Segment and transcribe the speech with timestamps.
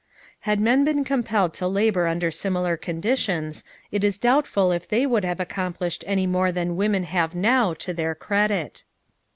[0.49, 5.23] Had men been compelled to labor under similar conditions, it is doubtful if they would
[5.23, 8.83] have accomplished any more than women have now to their credit.